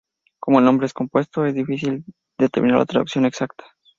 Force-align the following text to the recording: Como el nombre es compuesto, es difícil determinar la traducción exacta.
Como 0.39 0.57
el 0.57 0.65
nombre 0.65 0.87
es 0.87 0.93
compuesto, 0.93 1.45
es 1.45 1.53
difícil 1.53 2.03
determinar 2.39 2.79
la 2.79 2.85
traducción 2.87 3.23
exacta. 3.27 3.65